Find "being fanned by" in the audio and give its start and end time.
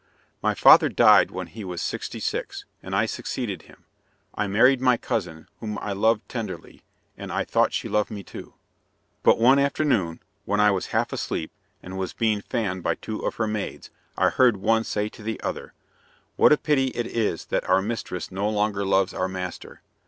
12.13-12.95